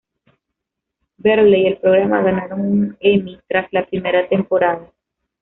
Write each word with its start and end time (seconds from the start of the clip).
Berle 1.17 1.59
y 1.59 1.67
el 1.67 1.77
programa 1.77 2.23
ganaron 2.23 2.59
un 2.61 2.97
Emmy 3.01 3.39
tras 3.47 3.71
la 3.71 3.85
primera 3.85 4.27
temporada. 4.27 4.91